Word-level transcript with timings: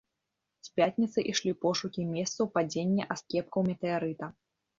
З 0.67 0.69
пятніцы 0.79 1.19
ішлі 1.31 1.53
пошукі 1.65 2.07
месцаў 2.15 2.49
падзення 2.57 3.03
аскепкаў 3.19 3.61
метэарыта. 3.71 4.33